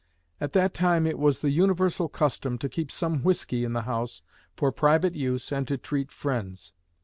[0.39, 4.23] At that time it was the universal custom to keep some whiskey in the house
[4.57, 6.73] for private use and to treat friends.